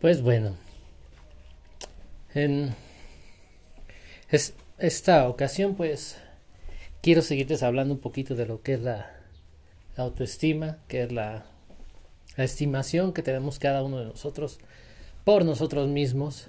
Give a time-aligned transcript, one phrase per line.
[0.00, 0.54] Pues bueno,
[2.34, 2.74] en
[4.78, 6.18] esta ocasión pues
[7.00, 9.12] quiero seguirles hablando un poquito de lo que es la,
[9.96, 11.46] autoestima, que es la,
[12.36, 14.58] la estimación que tenemos cada uno de nosotros
[15.24, 16.48] por nosotros mismos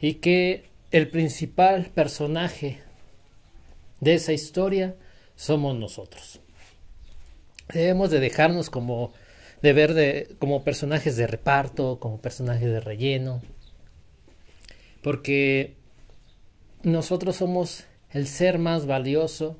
[0.00, 2.78] y que el principal personaje
[4.00, 4.94] de esa historia
[5.34, 6.40] somos nosotros.
[7.72, 9.12] Debemos de dejarnos como
[9.62, 13.42] de ver de, como personajes de reparto, como personajes de relleno,
[15.02, 15.76] porque
[16.82, 19.56] nosotros somos el ser más valioso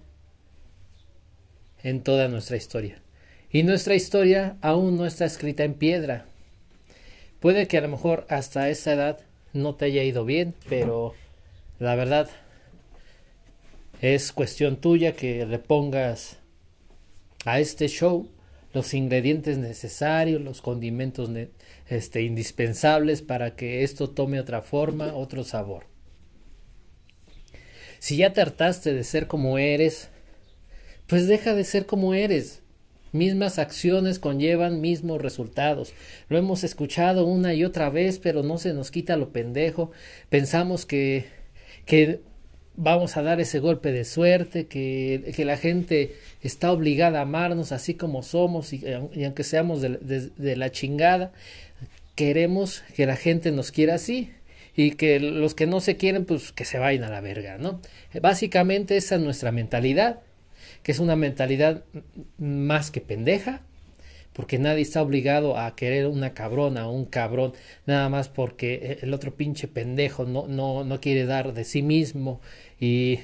[1.82, 3.02] en toda nuestra historia.
[3.50, 6.26] Y nuestra historia aún no está escrita en piedra.
[7.40, 9.20] Puede que a lo mejor hasta esa edad
[9.52, 11.14] no te haya ido bien, pero
[11.78, 12.28] la verdad
[14.00, 16.38] es cuestión tuya que le pongas
[17.44, 18.28] a este show
[18.76, 21.30] los ingredientes necesarios, los condimentos
[21.88, 25.86] este, indispensables para que esto tome otra forma, otro sabor.
[28.00, 30.10] Si ya trataste de ser como eres,
[31.06, 32.60] pues deja de ser como eres.
[33.12, 35.94] Mismas acciones conllevan mismos resultados.
[36.28, 39.90] Lo hemos escuchado una y otra vez, pero no se nos quita lo pendejo.
[40.28, 41.24] Pensamos que,
[41.86, 42.20] que
[42.76, 47.72] vamos a dar ese golpe de suerte, que, que, la gente está obligada a amarnos
[47.72, 51.32] así como somos y, aunque seamos de, la chingada,
[52.14, 54.30] queremos que la gente nos quiera así
[54.76, 57.80] y que los que no se quieren pues que se vayan a la verga, ¿no?
[58.20, 60.20] Básicamente esa es nuestra mentalidad,
[60.82, 61.84] que es una mentalidad
[62.38, 63.62] más que pendeja,
[64.36, 67.54] porque nadie está obligado a querer una cabrona o un cabrón
[67.86, 72.42] nada más porque el otro pinche pendejo no, no, no quiere dar de sí mismo
[72.78, 73.20] y,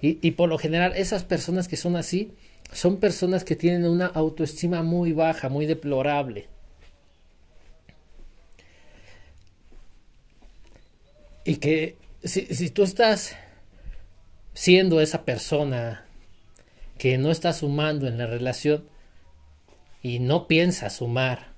[0.00, 2.32] y, por lo general esas personas que son así
[2.72, 6.48] son personas que tienen una autoestima muy baja, muy deplorable.
[11.44, 13.36] Y que si, si tú estás
[14.54, 16.06] siendo esa persona
[16.98, 18.89] que no está sumando en la relación,
[20.02, 21.52] y no piensas sumar,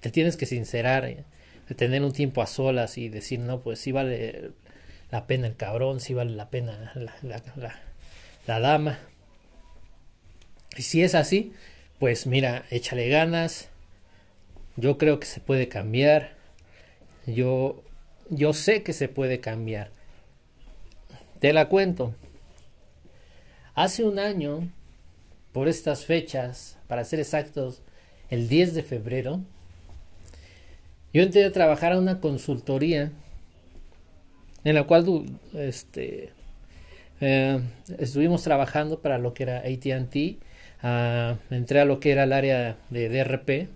[0.00, 1.24] te tienes que sincerar, eh,
[1.68, 4.50] de tener un tiempo a solas y decir, no, pues sí vale
[5.10, 6.92] la pena el cabrón, sí vale la pena
[8.46, 8.98] la, dama.
[10.76, 11.52] Y si es así,
[11.98, 13.68] pues mira, échale ganas.
[14.76, 16.34] Yo creo que se puede cambiar.
[17.26, 17.82] Yo,
[18.28, 19.90] yo sé que se puede cambiar.
[21.38, 22.14] Te la cuento.
[23.74, 24.68] Hace un año
[25.52, 27.82] por estas fechas, para ser exactos,
[28.28, 29.40] el 10 de febrero,
[31.12, 33.10] yo entré a trabajar a una consultoría
[34.62, 35.24] en la cual
[35.54, 36.30] este,
[37.20, 37.60] eh,
[37.98, 40.42] estuvimos trabajando para lo que era ATT.
[40.82, 43.68] Ah, entré a lo que era el área de DRP,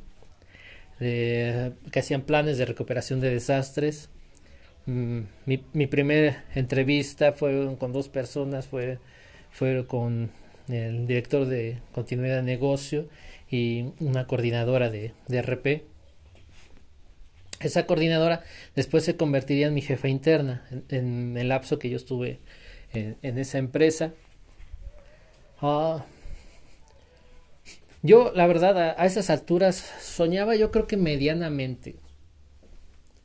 [0.98, 4.10] que hacían planes de recuperación de desastres.
[4.86, 8.98] Mm, mi, mi primera entrevista fue con dos personas, fue,
[9.50, 10.30] fue con
[10.68, 13.08] el director de continuidad de negocio
[13.50, 15.84] y una coordinadora de, de RP.
[17.60, 18.42] Esa coordinadora
[18.74, 22.40] después se convertiría en mi jefa interna en, el lapso que yo estuve
[22.92, 24.12] en, esa empresa.
[25.60, 26.04] Ah,
[28.02, 31.96] yo, la verdad, a, a, esas alturas soñaba yo creo que medianamente.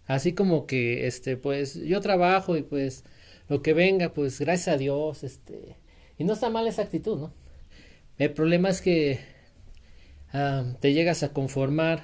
[0.08, 3.04] Así como que, este, pues, yo trabajo y pues
[3.48, 5.76] lo que venga, pues, gracias a Dios, este,
[6.20, 7.34] y no está mal esa actitud, ¿no?
[8.20, 9.20] El problema es que
[10.34, 12.02] ah, te llegas a conformar,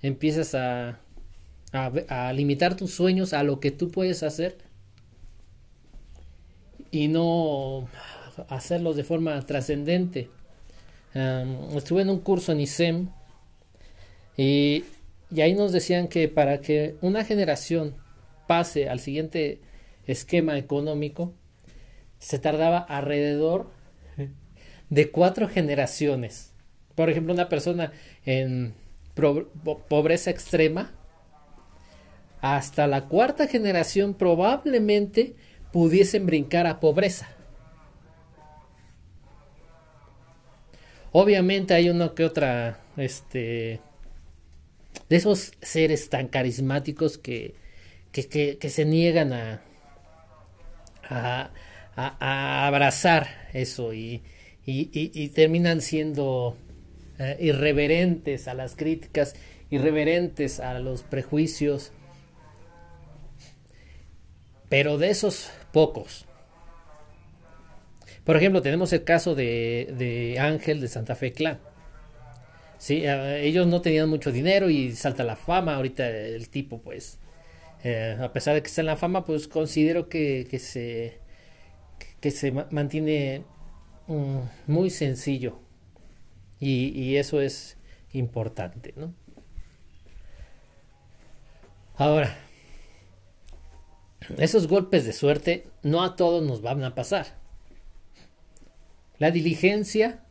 [0.00, 1.00] empiezas a,
[1.72, 4.56] a, limitar tus sueños a lo que tú puedes hacer
[6.92, 7.88] y no
[8.48, 10.30] hacerlos de forma trascendente.
[11.74, 13.08] estuve en un curso en ISEM
[14.36, 14.84] y,
[15.34, 17.96] y ahí nos decían que para que una generación
[18.46, 19.60] pase al siguiente
[20.06, 21.32] esquema económico,
[22.24, 23.70] se tardaba alrededor
[24.88, 26.54] de cuatro generaciones.
[26.94, 27.92] Por ejemplo, una persona
[28.24, 28.72] en
[29.88, 30.94] pobreza extrema,
[32.40, 35.36] hasta la cuarta generación probablemente
[35.70, 37.28] pudiesen brincar a pobreza.
[41.12, 43.80] Obviamente hay uno que otra, este,
[45.10, 47.54] de esos seres tan carismáticos que,
[48.12, 49.60] que, que se niegan a,
[51.10, 51.50] a,
[51.96, 54.22] a, abrazar eso y,
[55.34, 56.56] terminan siendo
[57.18, 59.34] eh, irreverentes a las críticas,
[59.70, 61.92] irreverentes a los prejuicios,
[64.68, 66.26] pero de esos pocos.
[68.24, 71.60] Por ejemplo, tenemos el caso de, Ángel de Santa Fe Clan.
[72.78, 75.76] Sí, ellos no tenían mucho dinero y salta la fama.
[75.76, 77.18] Ahorita el tipo, pues,
[77.82, 81.18] eh, a pesar de que está en la fama, pues considero que se,
[82.24, 83.44] que se mantiene
[84.06, 85.58] mm, muy sencillo.
[86.58, 87.76] Y, y, eso es
[88.14, 89.12] importante, ¿no?
[91.96, 92.34] Ahora,
[94.38, 97.26] esos golpes de suerte no a todos nos van a pasar.
[99.18, 100.24] La diligencia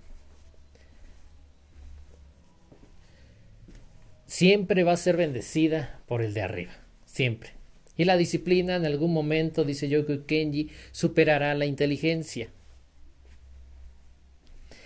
[4.25, 6.73] siempre va a ser bendecida por el de arriba,
[7.05, 7.51] siempre.
[7.97, 12.49] Y la disciplina en algún momento, dice Yoko Kenji, superará la inteligencia.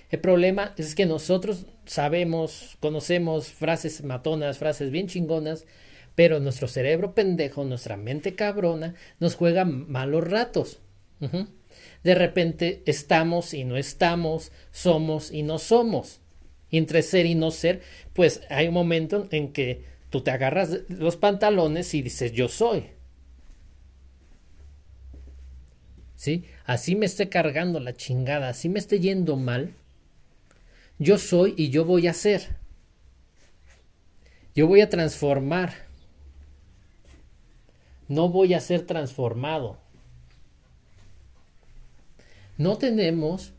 [0.09, 5.65] El problema es que nosotros sabemos, conocemos frases matonas, frases bien chingonas,
[6.15, 10.79] pero nuestro cerebro pendejo, nuestra mente cabrona, nos juega malos ratos.
[12.03, 16.21] De repente estamos y no estamos, somos y no somos
[16.71, 17.81] entre ser y no ser,
[18.13, 22.96] pues hay un momento en que tú te agarras los pantalones y dices yo soy.
[26.17, 26.43] ¿Sí?
[26.65, 29.75] Así me esté cargando la chingada, así me esté yendo mal,
[30.99, 32.57] yo soy y yo voy a ser.
[34.55, 35.73] Yo voy a transformar.
[38.07, 39.77] No voy a ser transformado.
[42.57, 43.53] No tenemos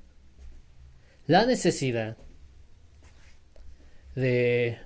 [1.29, 2.17] la necesidad
[4.17, 4.79] de...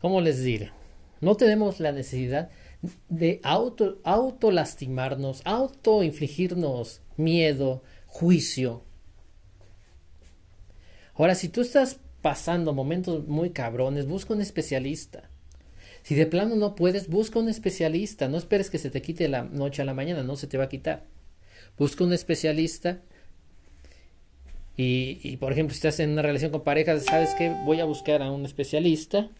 [0.00, 0.72] ¿Cómo les diré?
[1.20, 2.50] No tenemos la necesidad
[3.08, 8.82] de auto, auto lastimarnos, auto infligirnos miedo, juicio.
[11.14, 15.30] Ahora, si tú estás pasando momentos muy cabrones, busca un especialista.
[16.02, 18.28] Si de plano no puedes, busca un especialista.
[18.28, 20.64] No esperes que se te quite la noche a la mañana, no se te va
[20.64, 21.04] a quitar.
[21.78, 23.00] Busca un especialista
[24.76, 27.54] y, por ejemplo, si estás en una relación con pareja, ¿sabes qué?
[27.64, 29.30] Voy a buscar a un especialista.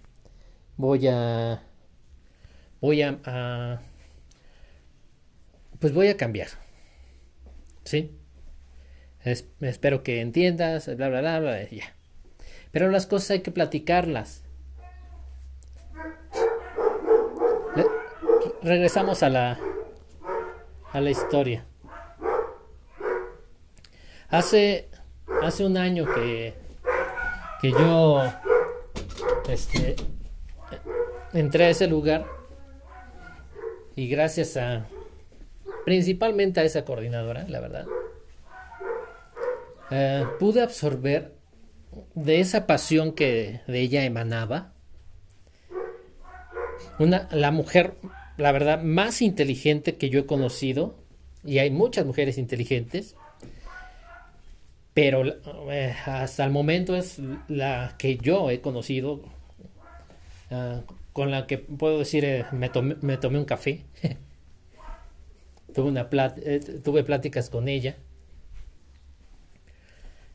[0.77, 1.63] Voy a.
[2.85, 3.81] Voy a,
[5.81, 6.49] pues voy a cambiar.
[7.83, 8.15] ¿Sí?
[9.25, 11.95] espero que entiendas, bla, bla, bla, bla, ya.
[12.73, 14.45] Pero las cosas hay que platicarlas.
[18.63, 19.59] regresamos a la,
[20.93, 21.65] a la historia.
[24.29, 24.91] Hace
[25.43, 26.53] hace un año que,
[27.63, 28.23] que yo
[29.49, 29.97] este,
[31.33, 32.44] entré a ese lugar
[33.97, 34.87] y gracias a
[35.85, 37.87] principalmente a esa coordinadora, la verdad,
[39.91, 41.35] eh, pude absorber
[42.15, 44.73] de esa pasión que de ella emanaba
[46.99, 47.95] una, la mujer,
[48.37, 50.97] la verdad, más inteligente que yo he conocido,
[51.45, 53.17] y hay muchas mujeres inteligentes,
[54.95, 55.25] pero
[55.71, 59.23] eh, hasta el momento es la que yo he conocido,
[60.51, 60.83] ah,
[61.15, 64.19] con la que puedo decir eh, me, tomé, un café, eh,
[66.85, 67.97] tuve pláticas con ella.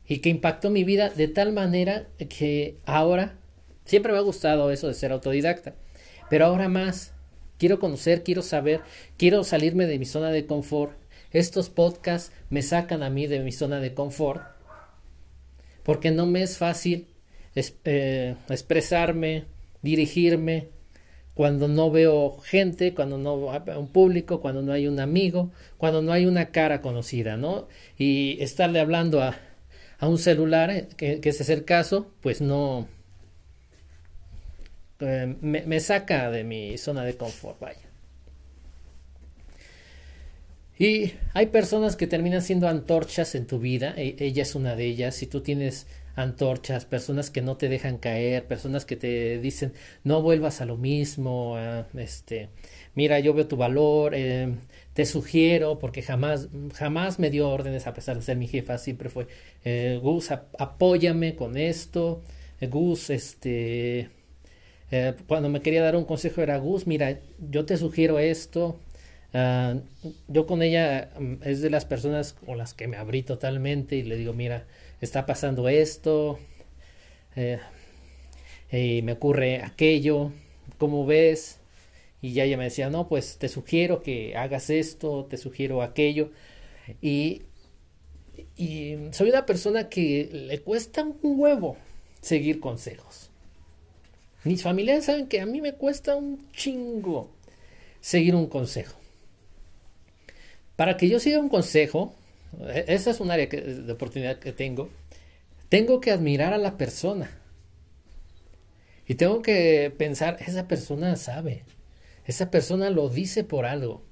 [0.08, 3.38] Y que impactó mi vida de tal manera que ahora
[3.84, 5.76] siempre me ha gustado eso de ser autodidacta,
[6.28, 7.12] pero ahora más
[7.58, 8.80] quiero conocer, quiero saber,
[9.16, 10.98] quiero salirme de mi zona de confort.
[11.30, 14.42] Estos podcasts me sacan a mí de mi zona de confort
[15.84, 17.06] porque no me es fácil
[17.54, 19.44] eh, expresarme,
[19.82, 20.79] dirigirme
[21.34, 26.02] cuando no veo gente, cuando no hay un público, cuando no hay un amigo, cuando
[26.02, 27.68] no hay una cara conocida, ¿no?
[27.96, 29.36] Y estarle hablando a,
[30.00, 32.88] a un celular, eh, que, ese es el caso, pues no,
[35.00, 37.80] eh, me, saca de mi zona de confort, vaya.
[40.78, 44.86] Y hay personas que terminan siendo antorchas en tu vida, e, ella es una de
[44.86, 49.72] ellas, si tú tienes antorchas, personas que no te dejan caer, personas que te dicen
[50.04, 52.48] no vuelvas a lo mismo, ah, este,
[52.94, 54.54] mira, yo veo tu valor, eh,
[54.94, 59.08] te sugiero, porque jamás, jamás me dio órdenes a pesar de ser mi jefa, siempre
[59.08, 59.26] fue,
[59.64, 62.22] eh, Gus, apóyame con esto,
[62.60, 64.10] eh, Gus, este,
[65.28, 68.80] cuando me quería dar un consejo era Gus, mira, yo te sugiero esto,
[69.32, 69.76] Ah,
[70.28, 74.02] yo con ella mm, es de las personas con las que me abrí totalmente y
[74.02, 74.66] le digo, mira,
[75.00, 76.38] está pasando esto,
[77.36, 77.60] eh,
[78.70, 80.32] me ocurre aquello,
[80.78, 81.58] ¿cómo ves?
[82.22, 86.30] Y ya ella me decía, no, pues te sugiero que hagas esto, te sugiero aquello.
[87.00, 87.42] Y,
[88.56, 91.76] y soy una persona que le cuesta un huevo
[92.20, 93.30] seguir consejos.
[94.44, 97.30] Mis familiares saben que a mí me cuesta un chingo
[98.00, 98.98] seguir un consejo.
[100.76, 102.14] Para que yo siga un consejo,
[102.86, 104.90] esa es un área de oportunidad que tengo,
[105.68, 107.30] tengo que admirar a la persona.
[109.06, 111.64] Y tengo que pensar, esa persona sabe,
[112.26, 114.04] esa persona lo dice por algo,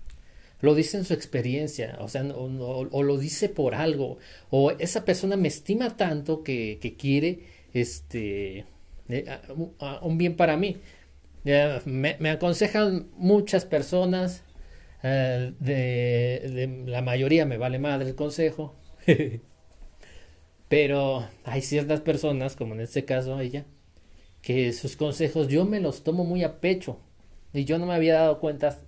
[0.60, 4.18] lo dice en su experiencia, o sea, o, lo dice por algo,
[4.50, 8.64] o esa persona me estima tanto que, quiere este,
[10.00, 10.78] un bien para mí.
[11.84, 14.42] Me, aconsejan muchas personas,
[15.02, 18.74] eh, de, la mayoría me vale madre el consejo,
[20.68, 23.64] pero hay ciertas personas, como en este caso ella,
[24.42, 27.00] que sus consejos yo me los tomo muy a pecho.
[27.52, 28.78] Y yo no me había dado cuenta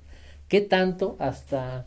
[0.49, 1.87] qué tanto hasta,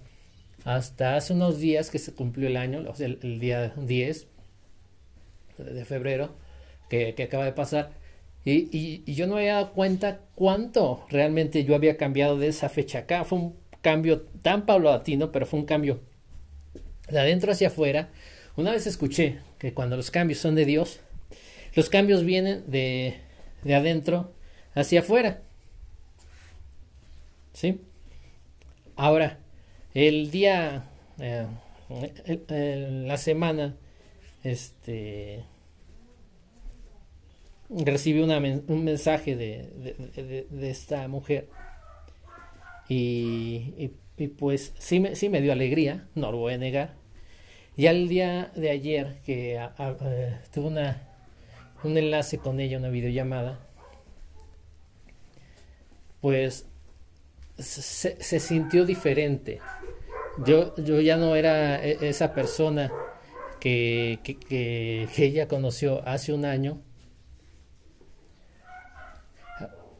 [0.65, 4.27] hasta hace unos días que se cumplió el año, o sea, el, día 10
[5.57, 6.35] de febrero
[6.89, 7.91] que, que acaba de pasar,
[8.45, 12.67] y, y, yo no me había dado cuenta cuánto realmente yo había cambiado de esa
[12.67, 13.23] fecha acá.
[13.23, 15.99] Fue un cambio tan paulatino, pero fue un cambio
[17.09, 18.09] de adentro hacia afuera.
[18.55, 21.01] Una vez escuché que cuando los cambios son de Dios,
[21.75, 23.17] los cambios vienen de,
[23.63, 24.31] de adentro
[24.73, 25.41] hacia afuera.
[27.53, 27.81] ¿Sí?
[28.95, 29.39] Ahora,
[29.93, 30.85] el día,
[31.19, 31.45] eh,
[33.05, 33.75] la semana,
[34.43, 35.43] este,
[37.69, 39.95] recibí un mensaje de,
[40.61, 41.47] esta mujer
[42.89, 43.91] y,
[44.37, 46.93] pues sí me, sí me dio alegría, no lo voy a negar.
[47.75, 49.59] Y al día de ayer que
[50.53, 51.01] tuve una,
[51.83, 53.59] un enlace con ella, una videollamada,
[56.21, 56.67] pues
[57.57, 59.59] se, se, sintió diferente.
[60.45, 62.91] Yo, yo ya no era e, esa persona
[63.59, 66.81] que, que, que ella conoció hace un año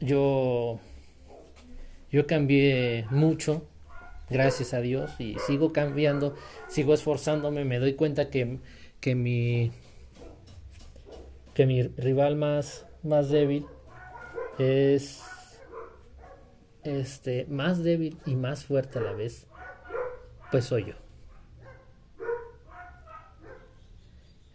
[0.04, 0.80] yo,
[2.14, 3.66] yo cambié mucho,
[4.30, 6.36] gracias a Dios, y sigo cambiando,
[6.68, 8.60] sigo esforzándome, me doy cuenta que,
[9.00, 9.72] que mi
[11.54, 13.66] que mi rival más, más débil
[14.60, 15.24] es
[16.84, 19.48] este más débil y más fuerte a la vez,
[20.52, 20.94] pues soy yo.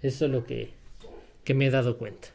[0.01, 0.71] Eso es lo que,
[1.43, 2.29] que me he dado cuenta.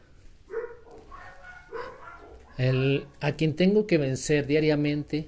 [2.57, 5.27] El, a quien tengo que vencer diariamente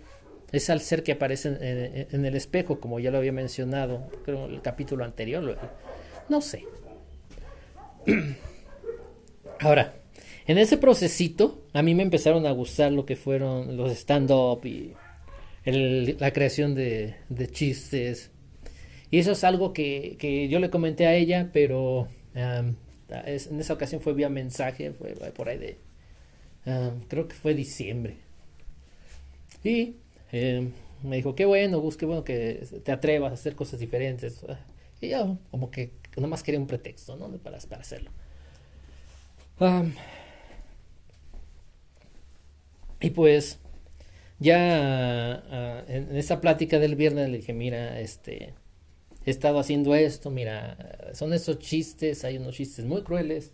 [0.51, 4.53] es al ser que aparece en, el espejo, como ya lo había mencionado, creo en
[4.53, 5.57] el capítulo anterior.
[6.29, 6.63] No sé.
[9.59, 9.95] Ahora,
[10.45, 14.93] en ese procesito, a mí me empezaron a gustar lo que fueron los stand-up y
[15.65, 17.15] la creación de,
[17.51, 18.31] chistes.
[19.11, 22.77] Y eso es algo que, yo le comenté a ella, pero en
[23.59, 25.86] esa ocasión fue vía mensaje, fue por ahí de
[26.67, 28.17] Ah, creo que fue diciembre.
[29.63, 29.95] Y
[30.33, 30.69] eh,
[31.01, 34.43] me dijo, qué bueno, Gus, qué bueno que te atrevas a hacer cosas diferentes.
[34.49, 34.59] Ah,
[34.99, 37.29] y yo como que nomás quería un pretexto, ¿no?
[37.37, 38.11] Para, para hacerlo.
[42.99, 43.59] y pues
[44.39, 44.57] ya
[45.49, 48.53] ah, en, esta plática del viernes le dije, mira, este,
[49.25, 53.53] he estado haciendo esto, mira, son esos chistes, hay unos chistes muy crueles,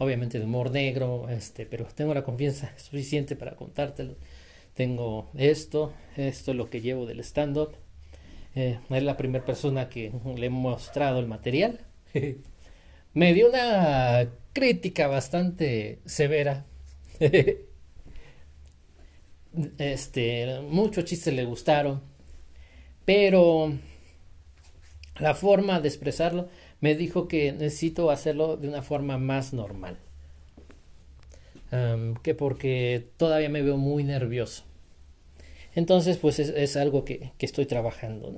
[0.00, 4.16] obviamente de humor negro, este, pero tengo la confianza suficiente para contártelo.
[4.74, 7.74] Tengo esto, esto es lo que llevo del stand-up.
[8.54, 11.80] Eh, es la primera persona que le he mostrado el material.
[13.14, 16.64] Me dio una crítica bastante severa.
[19.78, 22.00] este, muchos chistes le gustaron,
[23.04, 23.72] pero
[25.18, 26.48] la forma de expresarlo
[26.80, 29.98] me dijo que necesito hacerlo de una forma más normal.
[32.22, 34.64] que porque todavía me veo muy nervioso.
[35.74, 38.34] Entonces, pues es, algo que, estoy trabajando.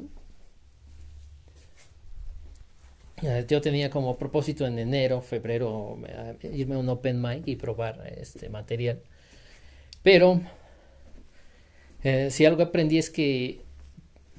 [3.22, 5.98] Eh, yo tenía como propósito en enero, febrero,
[6.42, 9.00] irme a un open mic y probar este material.
[10.02, 10.42] Pero
[12.02, 13.61] eh, si algo aprendí es que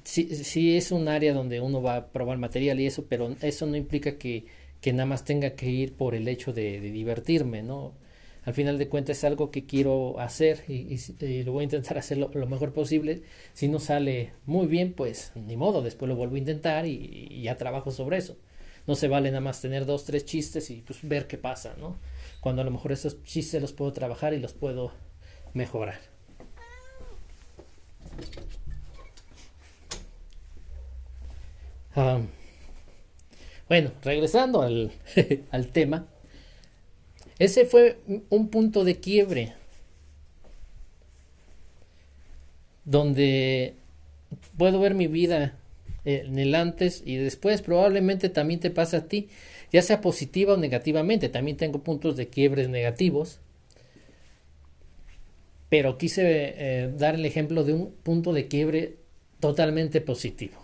[0.04, 3.76] sí, es un área donde uno va a probar material y eso, pero eso no
[3.76, 4.46] implica que,
[4.80, 7.94] que nada más tenga que ir por el hecho de, divertirme, ¿no?
[8.44, 10.98] Al final de cuentas es algo que quiero hacer y,
[11.44, 13.22] lo voy a intentar hacer lo, mejor posible.
[13.54, 17.56] Si no sale muy bien, pues ni modo, después lo vuelvo a intentar y, ya
[17.56, 18.36] trabajo sobre eso.
[18.86, 21.96] No se vale nada más tener dos, tres chistes y pues ver qué pasa, ¿no?
[22.40, 24.92] Cuando a lo mejor esos chistes los puedo trabajar y los puedo
[25.54, 25.98] mejorar.
[31.96, 32.20] Ah,
[33.68, 34.92] bueno, regresando al,
[35.72, 36.06] tema,
[37.38, 37.98] ese fue
[38.30, 39.54] un punto de quiebre
[42.84, 43.74] donde
[44.58, 45.56] puedo ver mi vida
[46.04, 49.28] en el antes y después probablemente también te pasa a ti.
[49.72, 51.28] ya sea positiva o negativamente.
[51.28, 53.40] También tengo puntos de quiebres negativos.
[55.68, 58.96] Pero quise eh, dar el ejemplo de un punto de quiebre
[59.40, 60.63] totalmente positivo.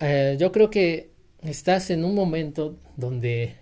[0.00, 1.10] Eh, yo creo que
[1.42, 3.54] estás en un momento donde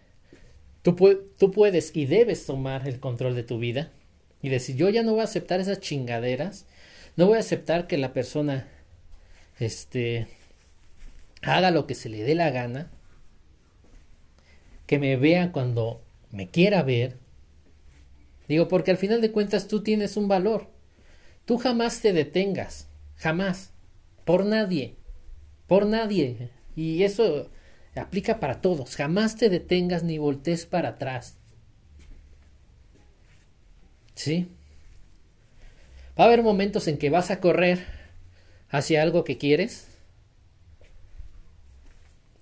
[0.82, 0.96] tú,
[1.38, 3.92] tú puedes y debes tomar el control de tu vida
[4.42, 6.66] y decir, yo ya no voy a aceptar esas chingaderas,
[7.16, 8.68] no voy a aceptar que la persona
[9.58, 10.26] este,
[11.42, 12.90] haga lo que se le dé la gana,
[14.86, 17.16] que me vea cuando me quiera ver.
[18.48, 20.68] Digo, porque al final de cuentas tú tienes un valor.
[21.44, 23.72] Tú jamás te detengas, jamás,
[24.24, 24.96] por nadie,
[25.66, 26.50] por nadie.
[26.76, 27.50] Y eso
[27.94, 28.96] aplica para todos.
[28.96, 31.36] Jamás te detengas ni voltees para atrás.
[34.14, 34.48] ¿Sí?
[36.18, 37.84] Va a haber momentos en que vas a correr
[38.68, 39.88] hacia algo que quieres.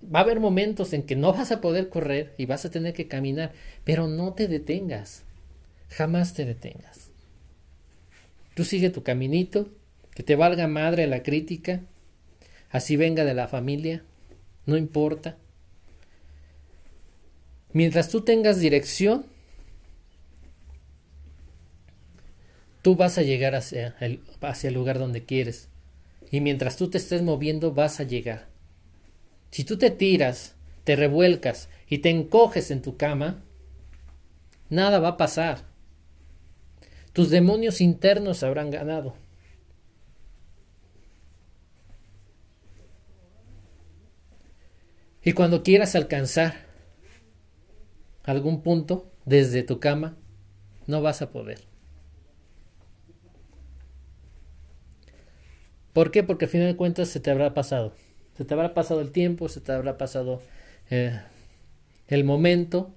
[0.03, 2.93] Va a haber momentos en que no vas a poder correr y vas a tener
[2.93, 5.23] que caminar, pero no te detengas.
[5.89, 7.11] Jamás te detengas.
[8.55, 9.69] Tú sigue tu caminito,
[10.13, 11.81] que te valga madre la crítica,
[12.69, 14.03] así venga de la familia,
[14.65, 15.37] no importa.
[17.73, 19.25] Mientras tú tengas dirección,
[22.81, 25.69] tú vas a llegar hacia el, lugar donde quieres.
[26.31, 28.47] Y mientras tú te estés moviendo, vas a llegar.
[29.51, 33.43] Si tú te tiras, te revuelcas y te encoges en tu cama,
[34.69, 35.63] nada va a pasar.
[37.13, 39.15] Tus demonios internos habrán ganado.
[45.23, 46.55] Y cuando quieras alcanzar
[48.23, 50.17] algún punto desde tu cama,
[50.87, 51.59] no vas a poder.
[55.93, 56.23] ¿Por qué?
[56.23, 57.93] Porque al final de cuentas se te habrá pasado.
[58.37, 60.41] Se te habrá pasado el tiempo, se te habrá pasado
[60.89, 61.19] eh,
[62.07, 62.91] el momento.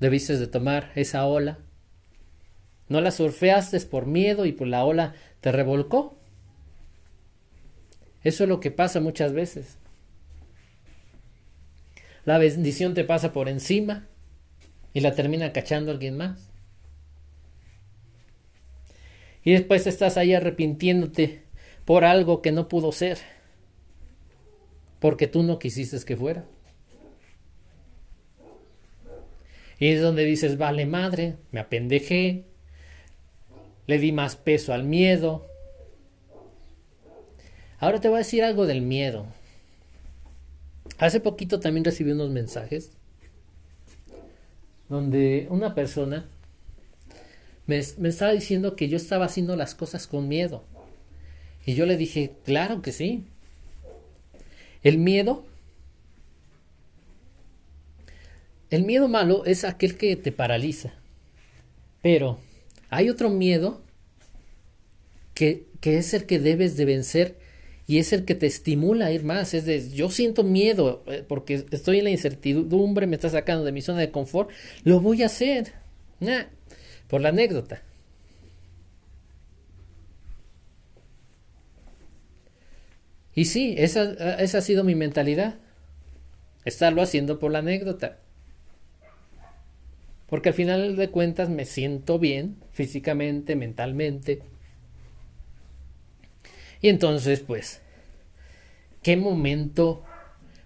[0.00, 1.58] Debiste de tomar esa ola.
[2.88, 6.18] No la surfeaste por miedo y por la ola te revolcó.
[8.22, 9.78] Eso es lo que pasa muchas veces.
[12.28, 14.06] La bendición te pasa por encima
[14.92, 16.50] y la termina cachando alguien más.
[19.42, 21.44] Y después estás ahí arrepintiéndote
[21.86, 23.16] por algo que no pudo ser,
[25.00, 26.44] porque tú no quisiste que fuera.
[29.78, 32.44] Y es donde dices, vale madre, me apendejé,
[33.86, 35.46] le di más peso al miedo.
[37.78, 39.37] Ahora te voy a decir algo del miedo.
[40.96, 42.92] Hace poquito también recibí unos mensajes
[44.88, 46.26] donde una persona
[47.66, 50.64] me, estaba diciendo que yo estaba haciendo las cosas con miedo.
[51.66, 53.24] Y yo le dije, claro que sí.
[54.82, 55.44] El miedo,
[58.70, 60.94] el miedo malo es aquel que te paraliza.
[62.00, 62.38] Pero
[62.88, 63.82] hay otro miedo
[65.34, 67.36] que, que es el que debes de vencer
[67.88, 69.54] y es el que te estimula a ir más.
[69.54, 73.72] Es de, yo siento miedo eh, porque estoy en la incertidumbre, me está sacando de
[73.72, 74.50] mi zona de confort,
[74.84, 75.72] lo voy a hacer.
[77.08, 77.82] por la anécdota.
[83.34, 85.56] Y sí, esa, esa ha sido mi mentalidad.
[86.66, 88.18] Estarlo haciendo por la anécdota.
[90.26, 94.42] Porque al final de cuentas me siento bien físicamente, mentalmente.
[96.80, 97.80] Y entonces, pues,
[99.02, 100.04] ¿qué momento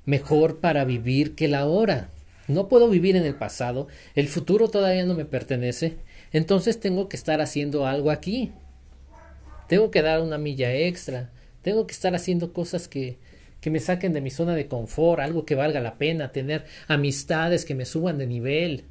[0.05, 2.11] mejor para vivir que la hora?
[2.49, 5.97] No puedo vivir en el pasado, el futuro todavía no me pertenece,
[6.33, 8.53] entonces tengo que estar haciendo algo aquí.
[9.69, 11.31] Tengo que dar una milla extra,
[11.63, 13.19] tengo que estar haciendo cosas que,
[13.61, 17.65] que me saquen de mi zona de confort, algo que valga la pena, tener amistades
[17.65, 18.85] que me suban de nivel.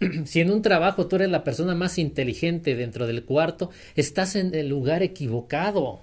[0.24, 4.54] si en un trabajo tú eres la persona más inteligente dentro del cuarto, estás en
[4.54, 6.02] el lugar equivocado.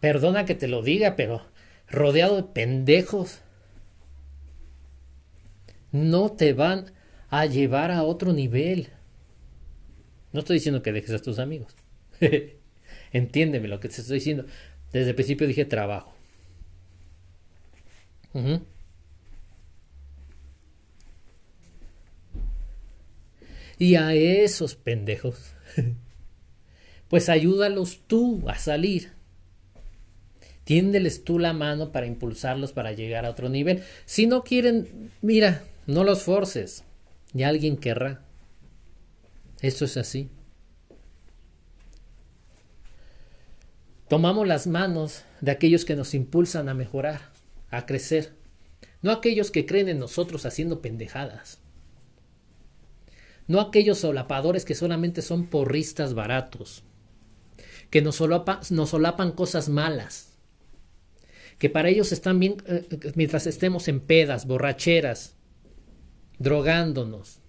[0.00, 1.46] Perdona que te lo diga, pero
[1.88, 3.40] rodeado de pendejos
[5.92, 6.92] no te van
[7.30, 8.88] a llevar a otro nivel.
[10.32, 11.74] No estoy diciendo que dejes a tus amigos.
[13.12, 14.44] Entiéndeme lo que te estoy diciendo.
[14.92, 16.13] Desde el principio dije trabajo.
[23.78, 25.52] Y a esos pendejos,
[27.08, 29.12] pues ayúdalos tú a salir.
[30.64, 33.82] Tiéndeles tú la mano para impulsarlos para llegar a otro nivel.
[34.06, 36.84] Si no quieren, mira, no los forces,
[37.34, 38.22] y alguien querrá.
[39.60, 40.30] Esto es así.
[44.08, 47.33] Tomamos las manos de aquellos que nos impulsan a mejorar,
[47.76, 48.34] a crecer,
[49.02, 51.60] no aquellos que creen en nosotros haciendo pendejadas,
[53.46, 56.84] no aquellos solapadores que solamente son porristas baratos,
[57.90, 60.32] que nos, solapan cosas malas,
[61.58, 65.36] que para ellos están bien eh, eh, mientras estemos en pedas, borracheras,
[66.38, 67.40] drogándonos.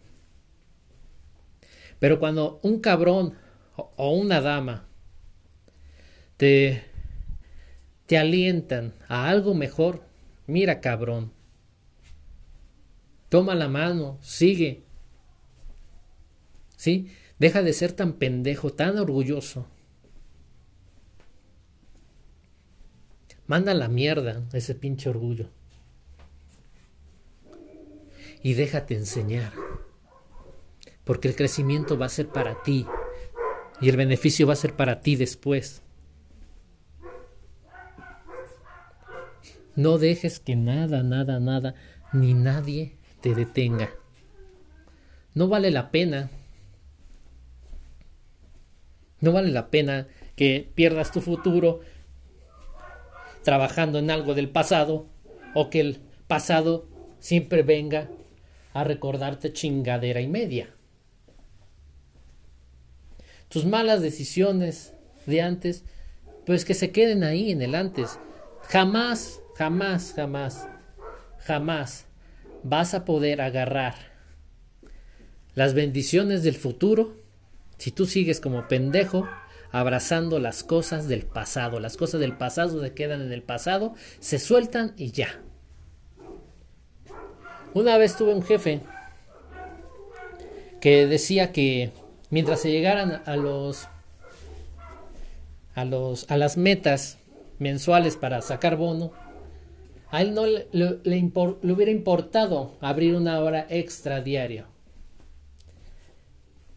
[1.99, 3.35] Pero cuando un cabrón
[3.75, 4.87] o una dama
[6.37, 6.83] te,
[8.05, 10.04] te alientan a algo mejor,
[10.47, 11.31] mira cabrón,
[13.29, 14.83] toma la mano, sigue.
[16.77, 17.11] ¿Sí?
[17.39, 19.67] Deja de ser tan pendejo, tan orgulloso.
[23.47, 25.49] Manda la mierda ese pinche orgullo.
[28.41, 29.53] Y déjate enseñar.
[31.03, 32.87] Porque el crecimiento va a ser para ti.
[33.81, 35.81] Y el beneficio va a ser para ti después.
[39.75, 41.75] No dejes que nada, nada, nada,
[42.13, 43.89] ni nadie te detenga.
[45.33, 46.29] No vale la pena.
[49.19, 51.81] No vale la pena que pierdas tu futuro
[53.43, 55.07] trabajando en algo del pasado
[55.53, 56.87] o que el pasado
[57.19, 58.09] siempre venga
[58.73, 60.69] a recordarte chingadera y media.
[63.49, 64.93] Tus malas decisiones
[65.25, 65.85] de antes,
[66.45, 68.19] pues que se queden ahí en el antes.
[68.63, 70.67] Jamás Jamás, jamás,
[71.39, 72.05] jamás
[72.63, 73.95] vas a poder agarrar
[75.53, 77.15] las bendiciones del futuro
[77.77, 79.27] si tú sigues como pendejo
[79.71, 81.79] abrazando las cosas del pasado.
[81.79, 85.41] Las cosas del pasado se quedan en el pasado, se sueltan y ya.
[87.73, 88.81] Una vez tuve un jefe
[90.79, 91.91] que decía que
[92.29, 93.87] mientras se llegaran a los
[95.75, 97.17] a los a las metas
[97.59, 99.11] mensuales para sacar bono,
[100.15, 104.65] a él no le, hubiera importado abrir una hora extra diario.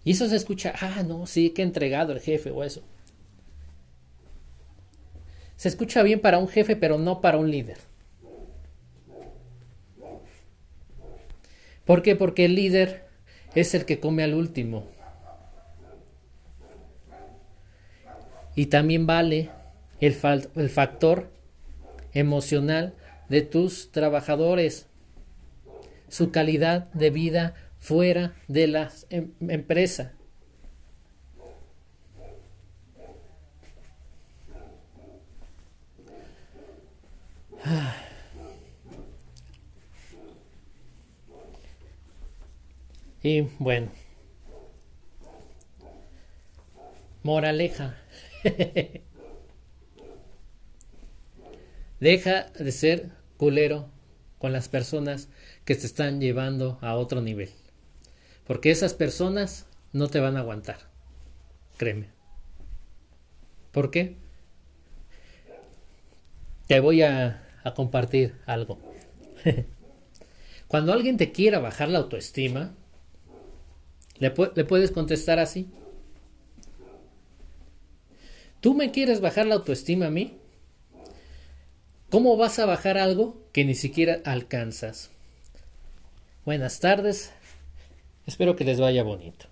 [0.02, 2.82] Y eso se escucha, ah, no, sí, que entregado el jefe o eso.
[5.54, 7.78] Se escucha bien para un jefe, pero no para un líder.
[11.84, 12.16] ¿Por qué?
[12.16, 13.06] Porque el líder
[13.54, 14.84] es el que come al último.
[18.56, 19.50] Y también vale
[20.00, 20.16] el
[20.70, 21.30] factor
[22.12, 22.94] emocional
[23.28, 24.86] de tus trabajadores,
[26.08, 30.12] su calidad de vida fuera de la em, empresa.
[43.20, 43.90] Y bueno,
[47.24, 47.98] moraleja.
[52.00, 53.88] Deja de ser culero
[54.38, 55.30] con las personas
[55.64, 57.50] que te están llevando a otro nivel.
[58.46, 60.78] Porque esas personas no te van a aguantar.
[61.78, 62.10] Créeme.
[63.72, 64.16] ¿Por qué?
[66.66, 67.44] Te voy a,
[67.76, 68.78] compartir algo.
[70.68, 72.74] Cuando alguien te quiera bajar la autoestima,
[74.18, 75.68] le, le puedes contestar así.
[78.60, 80.38] ¿Tú me quieres bajar la autoestima a mí?
[82.10, 85.10] ¿Cómo vas a bajar algo que ni siquiera alcanzas?
[86.46, 87.32] Buenas tardes.
[88.26, 89.46] Espero que les vaya bonito.